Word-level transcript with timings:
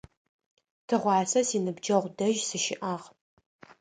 Тыгъуасэ 0.87 1.39
синыбджэгъу 1.47 2.13
дэжь 2.17 2.41
сыщыӏагъ. 2.49 3.05